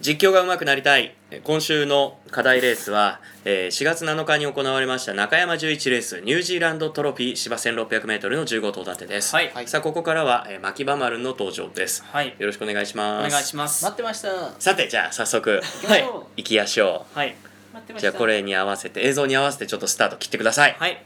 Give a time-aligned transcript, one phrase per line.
[0.00, 1.14] 実況が上手くなりたい。
[1.44, 9.52] 今週の課題レースは、えー4月7日に行われました中山11レースニュージーランドトロフィー芝 1600m の15頭立てです、はい。
[9.66, 12.02] さあここからは、えー、牧場丸の登場です。
[12.04, 12.34] はい。
[12.38, 13.30] よろしくお願いしおます。
[13.30, 13.84] 願いします。
[13.84, 14.28] 待ってました。
[14.58, 16.02] さてじゃあ早速はい。
[16.38, 17.36] 行きやしょはい。
[17.72, 18.08] 待ってました。
[18.08, 20.76] うじゃあこれに合わせて映像に合わせてちょっとスタート切ってください。
[20.78, 21.04] はい。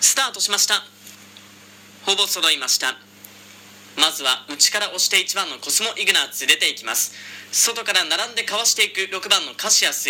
[0.00, 0.74] スタートしました
[2.04, 2.96] ほぼ揃いました。
[3.96, 7.14] まずは内から押して1番のコスモイグナーツ出ていきます。
[7.52, 10.08] 外から並んでかわしていく6番のカシアス。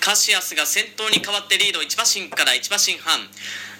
[0.00, 3.20] カシアスが先頭に変わってリード1馬身から1馬身半。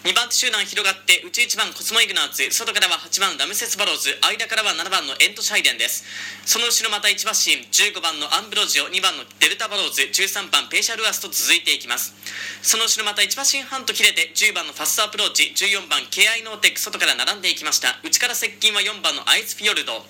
[0.01, 4.17] 2番手集団広がって内1番コスモイグナーツ外からは8番ラムセスバローズ。
[4.25, 6.09] 間からは7番のエントシャイデンです。
[6.49, 8.89] その後ろまた1馬身15番のアンブロジオ。
[8.89, 10.01] 2番のデルタバローズ。
[10.09, 12.17] 13番ペーシャルアスと続いていきます。
[12.65, 15.53] その後ろまた1馬身半と切れて10番のファストアプローチ。
[15.53, 16.81] 14番ケアイノーテック。
[16.81, 18.01] 外から並んでいきました。
[18.01, 20.01] 内から接近は4番のアイスフィヨルド。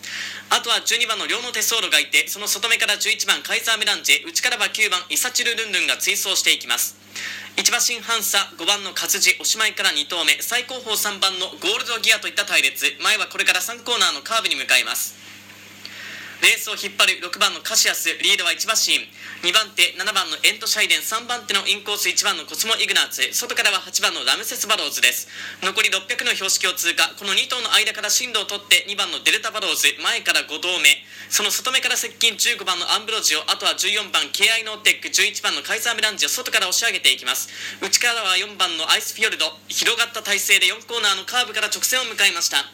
[0.55, 4.23] あとは12番の両のテソーロがいてその外目から11番カイザーメランジェ。
[4.23, 6.95] 内からは9番イサチルルンルンが追走していきます。
[7.57, 12.87] 1馬身半差5番の活字おしまいから2投目最高峰3番のゴールドギアといった隊列。
[13.03, 15.19] 前はこれから3コーナーのカーブに向かいます。
[16.41, 18.97] レースを引っ張る6番のカシアスリードは1馬身
[19.45, 21.05] 2番手7番のエントシャイデン。
[21.05, 25.29] 3番手のインコース1番のコスモイグナーツ外からは8番のラムセスバローズです。
[25.61, 27.13] 残り600の標識を通過。
[27.19, 29.93] この2頭の間から進路を取って2番のデルタバローズ。
[30.01, 31.03] 前から5頭目。
[31.31, 37.47] その外目から接近15番のアンブロジオあとは14番ケイアイノーテック11番のカイザーメランジを外から押し上げていきます。
[37.79, 42.67] 内からは4番のアイスフィヨルド広がった体勢で4コーナーのカーブから直線を向かいました。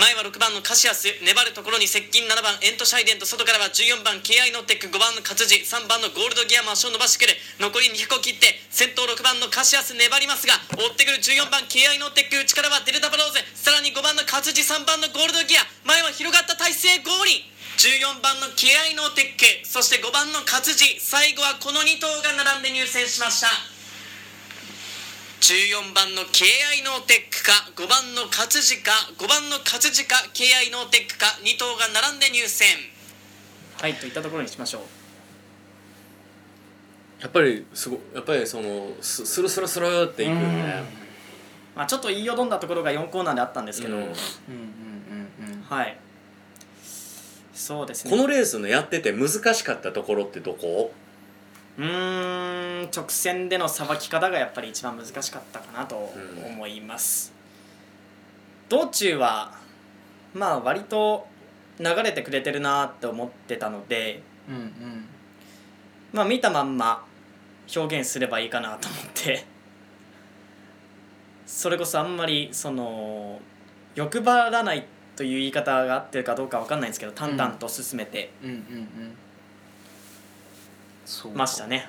[0.00, 7.36] 前は6番のカシアス粘るところに接近7番エントシャイデンと外からは14番ケイアイノーテック5番のカツジ3番のゴールドギアも足を伸ばしてくる。
[7.60, 23.46] 残り200を切って先頭6番のカシアス粘りますが追ってくる14番ケイアイノーテック内からはデルタバローズさらに5番のカツジ3番のゴールドギア前は広がった体勢ゴール14番のケイアイノーテックそして5番のカツジ最後はこの2頭が並んで入線しました。
[25.38, 32.66] 14番の KI ノーテックか5番の活字か5番の活字か KI ノーテックか2頭が並んで入線。
[33.80, 34.82] はいといったところにしましょう。
[37.22, 40.82] やっぱりすごやっぱりそのススルスルスルっていくよね。
[41.76, 44.02] まあちょっと言いよどんだところが4コーナーであったんですけど、うん。
[44.02, 45.62] うんうんうんうん。
[45.62, 45.96] はい
[47.68, 48.10] そうですね。
[48.10, 50.90] このレースのやってて難しかったところってどこ？
[51.76, 57.30] うーん直線でのさばき方がやっぱり一番難しかったかなとうん思います、
[58.70, 59.52] 道中は
[60.32, 61.26] まあ割と
[61.78, 65.04] 流れてくれてるなって思ってたのでうんうん。
[66.14, 67.04] まあ見たまんま
[67.76, 69.44] 表現すればいいかなと思って
[71.46, 73.38] それこそあんまりその
[73.94, 74.86] 欲張らない
[75.18, 78.30] という言い方が合ってるかどうかわかんないんですけど淡々と進めて
[81.34, 81.88] ましたね。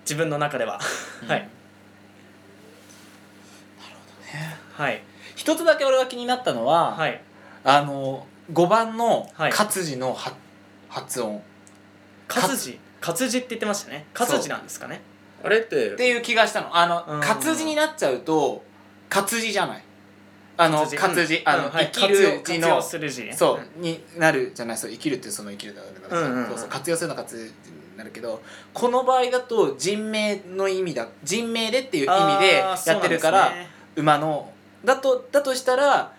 [0.00, 0.80] 自分の中では。
[1.22, 1.28] うん。
[1.28, 1.48] はい。
[4.72, 5.02] はい。
[5.36, 7.22] 一つだけ俺が気になったのは、はい。
[7.62, 9.52] あの5番のはい。
[9.52, 10.32] 活字のは
[10.88, 11.40] 発音。
[12.26, 14.04] 活字活字って言ってましたね。
[14.12, 15.00] 活字なんですかね。
[15.44, 16.76] あれってっていう気がしたの。
[16.76, 17.20] あのうん。
[17.20, 18.64] 活字になっちゃうと
[19.08, 19.85] 活字じゃない
[20.56, 21.70] あの活字、あの、うん。
[21.70, 21.90] はい。
[21.92, 23.32] 生きる字の用する字ね。
[23.32, 26.46] そう、になるじゃないそう生きるってその生きるだから、うんうんうん。
[26.48, 27.50] そうそう活用するの活字に
[27.96, 33.68] なるけどこの場合だと人名の意味だ人名でっていう意味でやってるから、ね。
[33.96, 34.52] 馬の
[34.84, 36.12] だとだとしたら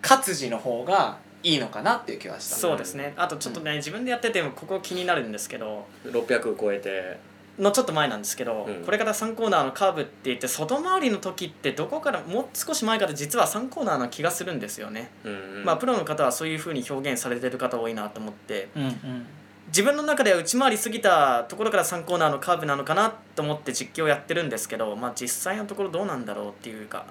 [0.00, 2.56] 活字の方がいいのかなっていう気がした。
[2.56, 7.18] そうですねあとちょっとね、自分でやっててもここ気になるんですけど600超えて
[7.62, 8.84] のちょっと前なんですけど、うん。
[8.84, 15.64] これから3コーナーのカーブって言って外回りの時ってどこからもう少し前から実は3コーナーな気がするんですよね、うんうん。
[15.64, 18.68] まあプロの方はそういう風に表現されてる方多いなと思って。
[18.76, 19.26] うんうん。
[19.68, 27.06] 自分の中では内回り過ぎたところから3コーナーのカーブなのかなと思って実況やってるんですけど、まあ、実際のところどうなんだろうっていうか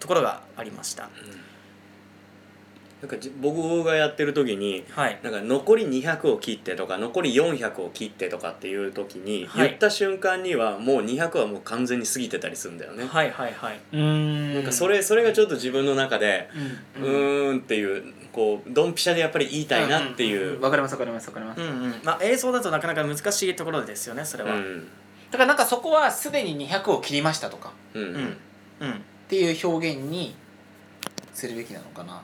[0.00, 1.08] ところがありました
[3.00, 5.18] なんかじ僕がやってる時にはい。
[5.22, 9.68] なんか残り200を切ってとか残り400を切ってとかっていう時にはい。
[9.68, 13.80] 言った瞬間にはもう200はもう完全に過ぎてたりするんだよね、はいはいはい。
[13.92, 14.54] うん。
[14.54, 16.48] なんかそれそれがちょっと自分の中で
[16.98, 21.60] ううんーんっていうこうドンピシャでやっぱり言いたいなっていう、わかりますわかりますわかります。
[21.60, 24.88] うんうんまあ映像だとなかなか難しいところですよねそれは、うん。
[25.30, 27.72] だからなんかそこはすでに200を切りましたとか。
[27.94, 28.02] うん。
[28.02, 28.36] うん。
[28.80, 28.90] うん。
[28.92, 28.94] っ
[29.28, 30.34] ていう表現に
[31.32, 32.12] するべきなのかな。
[32.14, 32.18] うん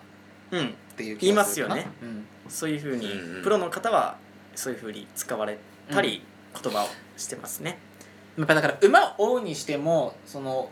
[0.49, 2.27] っていう言いますうん。
[2.49, 3.09] そういうふうに、
[3.43, 4.17] プロの方は
[4.55, 5.59] そういうふうに使われ
[5.91, 6.23] たり、
[6.63, 7.79] 言葉をしてますね。
[8.39, 10.71] やっぱだから馬を追うにしてもその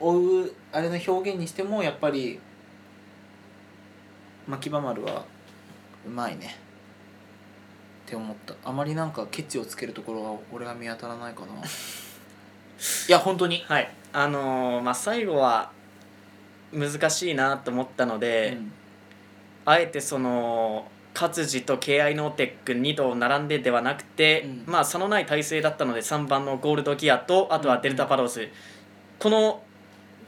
[0.00, 2.40] 追うあれの表現にしてもやっぱり
[4.48, 5.24] 牧場丸は
[6.06, 6.56] うまいね。
[8.06, 8.54] って思った。
[8.64, 11.46] あまりなんかケチをつけるところは俺は見当たらないかな。
[13.08, 13.90] いや本当に、はい。
[14.12, 15.70] あのーまあ最後は
[16.72, 18.72] 難しいなと思ったので、うん
[19.64, 24.72] あえてその勝地と KI ノーテック2頭並んでではなくて、うん。
[24.72, 28.50] まあ差のない体勢だったので3番のゴールドギアとあとはデルタバローズ、
[29.18, 29.62] この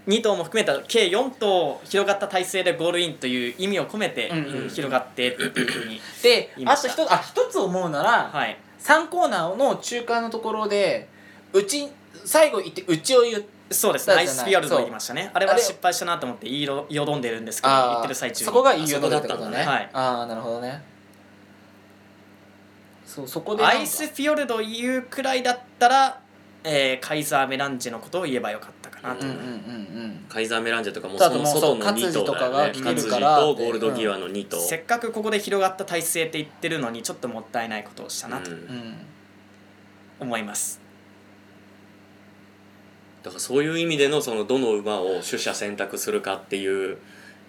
[0.06, 4.62] 2頭も含めた計4頭広がった体勢でゴールインという意味を込めて、うんうん。
[4.62, 8.56] うん広がってっていうふうにであと一つあ一つ思うなら、はい。
[8.78, 11.08] 3コーナーの中間のところで
[11.52, 11.88] うち
[12.24, 14.14] 最後行ってうちを言っそうですね。
[14.14, 15.30] アイスフィヨルド言いましたね。
[15.34, 18.46] あれは失敗したなと思って言いろよどんでるんですけどあー言ってる最中に。
[18.46, 19.64] そこがいいよあそこだだったたんだね。
[19.64, 19.90] はい。
[19.92, 20.82] ああなるほどね。
[23.04, 26.20] そうそこでアイスフィヨルド言うくらいだったら、
[26.64, 32.12] えーカイザーメランジェのことを言えばよかったかなと、うんうんうんうんカイザーメランジェとかもだそのともうそう外の2頭だよね。
[32.12, 33.36] 勝地とかが来て勝地るから。
[33.38, 38.56] とゴールドギアの2頭、せっかくここで広がった体勢って言ってるのにちょっともったいないことをしたなとうん。
[38.56, 38.96] うん。
[40.19, 40.80] 思います、
[43.26, 46.96] だからそういう意味でのそのどの馬を取捨選択するかっていう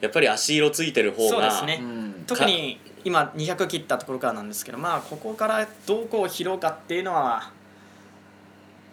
[0.01, 1.79] やっぱり足色ついてる方がそうですね。
[1.79, 2.23] うん。
[2.25, 7.51] 特に今200切ったところからなんですけどまあここからどこを拾うかっていうのは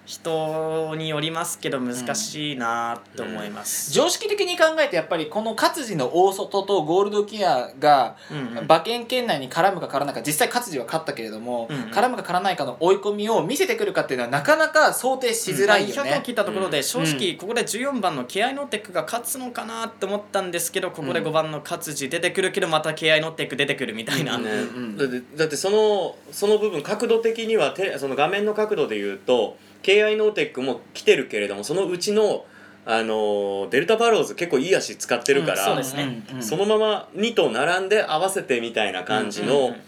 [0.06, 8.64] 人によりますけど難しいなと思います、常識的に考えてやっぱりこの勝地の大外とゴールドギアがうんうん。
[8.64, 11.90] 馬券圏内に絡むか絡らないか実際勝地は勝ったけれども、うんうん。
[11.90, 16.32] 絡むか絡らないかの追い込みを見せてくるかっていうのはなかなか想定しづらいよ200をね切。
[16.32, 16.70] ったところうん。
[16.70, 24.96] で正直ここで14番のケイアイノーテックが勝つのかなって思ったんですけどここで5番のカツジ出てくるけどまたケイアイノーテック出てくるみたいな、ねうんうん。
[24.96, 32.46] だってだってそのその部分角度的にはてその画面の角度で言うと KI ノーテックも来てるけれどもそのうちの
[32.86, 36.22] あのデルタバローズ結構いい足使ってるから、うんそうですね。
[36.40, 39.80] そのまま2頭並んで合わせてみたいな感じのうんうんうん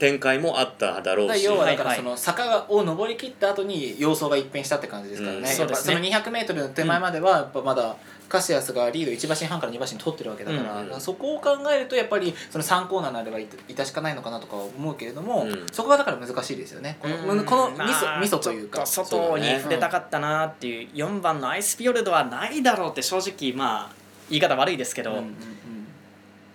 [0.00, 5.94] 展開もあっただろうし、だから要はだからその坂を登り切った後に様相が一変したって感じですからね,、うんそうですね。
[5.94, 7.94] その 200m の手前まではやっぱまだ
[8.28, 15.66] カシアスがリード1馬身半から2馬身取ってるわけだから,、うんそこを考えるとやっぱりその3コーナーになればい致しかないのかなとかは思うけれども、うん。
[15.70, 16.96] そこがだから難しいですよね。
[17.00, 17.44] この,、うん。
[17.44, 18.84] このミソまあミソというか。
[18.84, 23.94] ちょっと外に触れたかったなっていう4番のアイスフィヨルドはないだろうって正直まあ
[24.30, 25.34] 言い方悪いですけど、うんうんうん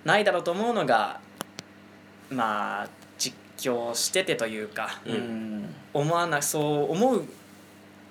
[0.05, 1.19] ないだろうと思うのが
[2.29, 2.87] まあ
[3.57, 5.13] 実況しててというかうん。
[5.13, 5.55] うん
[5.95, 7.23] 思わなそう思う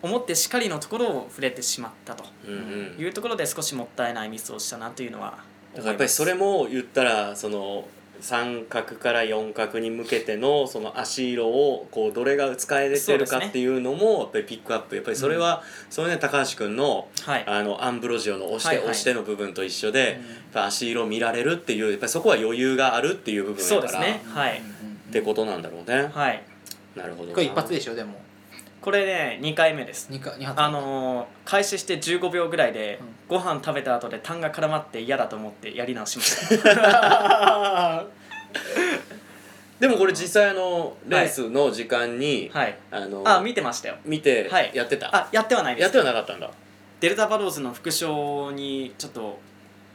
[0.02, 5.38] 思ってしかりのところを触れてしまったというところで少しもったいないミスをしたなというのは
[5.74, 7.86] だからやっぱりそれも言ったらその
[8.20, 14.94] 三角から四角に向けてのその足色をこうどれが使えてるかっていうのもやっぱりピックアップ。
[14.94, 17.44] やっぱりそれは、そのね高橋君のはい。
[17.46, 20.20] あのアンブロジオの押して、押しての部分と一緒で、
[20.54, 24.24] 足色見られるっていうやっぱりそこは余裕があるっていう部分そうだから、ですね。
[24.32, 24.62] はい
[25.08, 26.42] ってことなんだろうね、はい。
[26.96, 27.34] なるほどな。
[27.34, 28.20] これ一発でしょでも。
[28.80, 30.08] これね2回目です。
[30.10, 38.04] 二か二発あのー開始して15秒ぐらいでご飯食べた後で痰が絡まって嫌だと思ってやり直しました。
[39.80, 42.76] でもこれ実際あのレースの時間に、はい。
[42.90, 43.96] あのあ見てましたよ。
[44.04, 44.70] 見てはい。
[44.74, 45.82] やってた、あやってはないです。
[45.82, 46.50] やってはなかったんだ。
[47.00, 49.38] デルタバローズの複勝にちょっと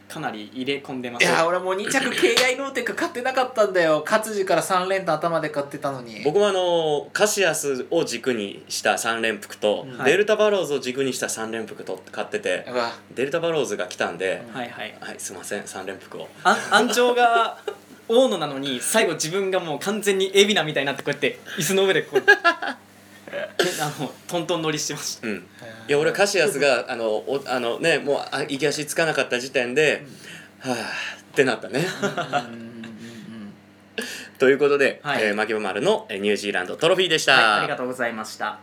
[0.10, 1.24] かなり入れ込んでます。
[1.24, 4.04] いや俺もう2着 KI ノーテック買ってなかったんだよ。
[4.06, 6.22] カツジから3連単頭で買ってたのに。
[6.26, 10.04] 僕もあのカシアスを軸にした3連複と、うん。
[10.04, 14.98] デルタバローズを軸にした3連複と買ってて、うわデルタバローズが来たんで、はいはい。
[15.00, 16.28] はいすいません3連複を。
[16.44, 17.60] あ鞍上が
[18.08, 22.26] 大野なのに最後自分がもう完全に海老名みたいになってこうやって椅子の上でこうで
[23.80, 25.28] あのトントン乗りしてました。
[25.28, 25.36] うん。
[25.36, 30.06] いや俺カシアスがあのおあのねもうあ行き足つかなかった時点で、
[30.60, 30.76] はあ
[31.22, 31.86] ってなったね。
[34.38, 35.24] ということで、はい。
[35.24, 38.60] えー、牧場丸のえーニュージーランドトロフィーでした、はいありがとうございました